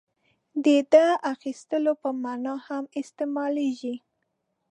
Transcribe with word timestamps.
•دې 0.63 0.77
د 0.93 0.95
اخیستلو 1.33 1.93
په 2.01 2.09
معنیٰ 2.23 2.55
هم 2.67 2.83
استعمالېږي. 3.01 3.95